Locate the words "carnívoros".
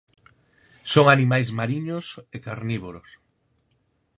2.45-3.09